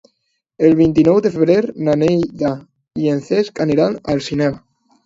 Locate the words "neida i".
2.05-3.15